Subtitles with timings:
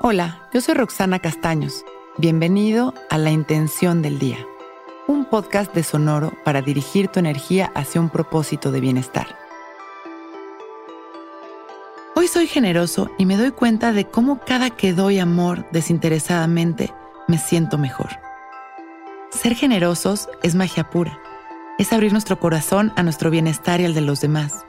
[0.00, 1.84] Hola, yo soy Roxana Castaños.
[2.16, 4.38] Bienvenido a La Intención del Día,
[5.06, 9.38] un podcast de Sonoro para dirigir tu energía hacia un propósito de bienestar.
[12.16, 16.92] Hoy soy generoso y me doy cuenta de cómo cada que doy amor desinteresadamente
[17.28, 18.08] me siento mejor.
[19.30, 21.18] Ser generosos es magia pura.
[21.78, 24.66] Es abrir nuestro corazón a nuestro bienestar y al de los demás.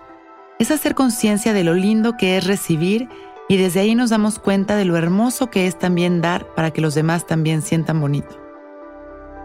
[0.59, 3.09] Es hacer conciencia de lo lindo que es recibir
[3.49, 6.81] y desde ahí nos damos cuenta de lo hermoso que es también dar para que
[6.81, 8.39] los demás también sientan bonito.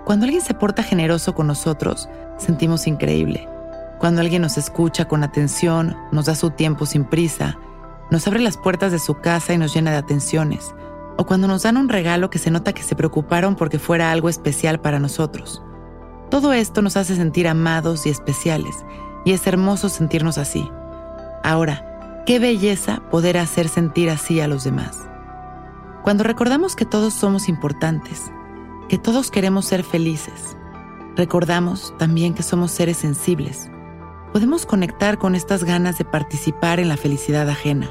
[0.05, 2.09] Cuando alguien se porta generoso con nosotros,
[2.39, 3.49] sentimos increíble.
[3.99, 7.59] Cuando alguien nos escucha con atención, nos da su tiempo sin prisa,
[8.11, 10.75] nos abre las puertas de su casa y nos llena de atenciones,
[11.17, 14.29] o cuando nos dan un regalo que se nota que se preocuparon porque fuera algo
[14.29, 15.63] especial para nosotros.
[16.31, 18.85] Todo esto nos hace sentir amados y especiales,
[19.25, 20.71] y es hermoso sentirnos así.
[21.43, 21.88] Ahora,
[22.29, 25.09] Qué belleza poder hacer sentir así a los demás.
[26.03, 28.31] Cuando recordamos que todos somos importantes,
[28.91, 30.55] que todos queremos ser felices,
[31.17, 33.71] recordamos también que somos seres sensibles.
[34.31, 37.91] Podemos conectar con estas ganas de participar en la felicidad ajena.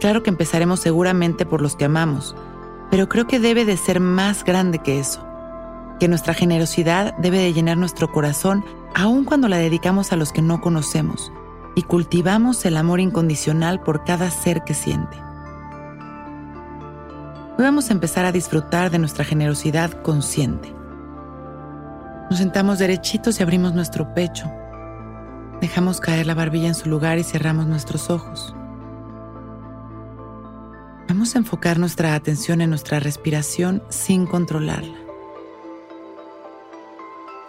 [0.00, 2.34] Claro que empezaremos seguramente por los que amamos,
[2.90, 5.24] pero creo que debe de ser más grande que eso.
[6.00, 8.64] Que nuestra generosidad debe de llenar nuestro corazón
[8.96, 11.30] aun cuando la dedicamos a los que no conocemos
[11.74, 15.16] y cultivamos el amor incondicional por cada ser que siente.
[17.56, 20.74] Hoy vamos a empezar a disfrutar de nuestra generosidad consciente.
[22.30, 24.50] Nos sentamos derechitos y abrimos nuestro pecho.
[25.60, 28.54] Dejamos caer la barbilla en su lugar y cerramos nuestros ojos.
[31.08, 34.98] Vamos a enfocar nuestra atención en nuestra respiración sin controlarla.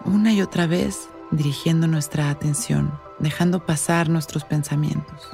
[0.04, 5.30] Una y otra vez dirigiendo nuestra atención dejando pasar nuestros pensamientos.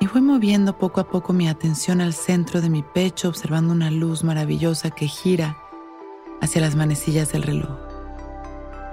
[0.00, 3.90] Y voy moviendo poco a poco mi atención al centro de mi pecho, observando una
[3.90, 5.56] luz maravillosa que gira
[6.42, 7.78] hacia las manecillas del reloj.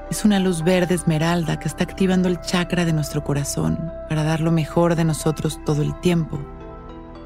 [0.09, 4.41] Es una luz verde esmeralda que está activando el chakra de nuestro corazón para dar
[4.41, 6.39] lo mejor de nosotros todo el tiempo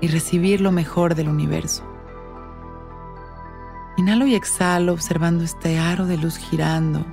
[0.01, 1.83] y recibir lo mejor del universo.
[3.97, 7.05] Inhalo y exhalo observando este aro de luz girando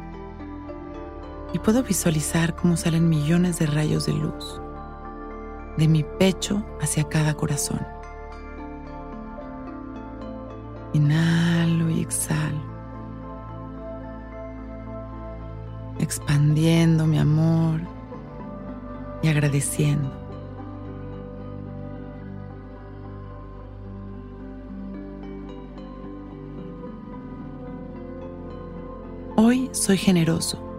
[1.52, 4.60] y puedo visualizar cómo salen millones de rayos de luz
[5.76, 7.80] de mi pecho hacia cada corazón.
[10.92, 12.60] Inhalo y exhalo,
[15.98, 17.80] expandiendo mi amor
[19.22, 20.20] y agradeciendo.
[29.36, 30.71] Hoy soy generoso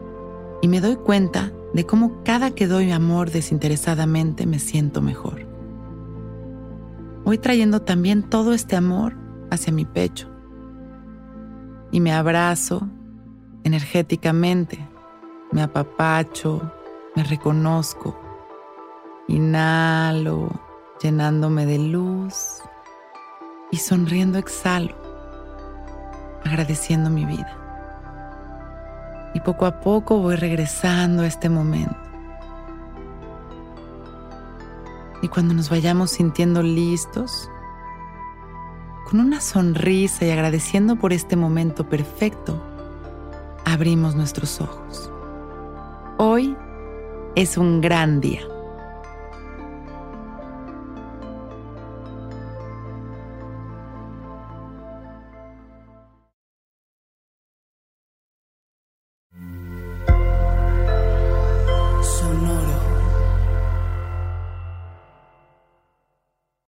[0.63, 5.45] y me doy cuenta de cómo cada que doy amor desinteresadamente me siento mejor.
[7.25, 9.13] Voy trayendo también todo este amor
[9.51, 10.29] hacia mi pecho.
[11.91, 12.87] Y me abrazo
[13.65, 14.79] energéticamente,
[15.51, 16.61] me apapacho,
[17.13, 18.17] me reconozco,
[19.27, 20.49] inhalo
[21.01, 22.61] llenándome de luz
[23.69, 24.95] y sonriendo exhalo,
[26.45, 27.62] agradeciendo mi vida
[29.33, 31.95] y poco a poco voy regresando a este momento.
[35.21, 37.49] Y cuando nos vayamos sintiendo listos,
[39.09, 42.61] con una sonrisa y agradeciendo por este momento perfecto,
[43.65, 45.11] abrimos nuestros ojos.
[46.17, 46.55] Hoy
[47.35, 48.41] es un gran día.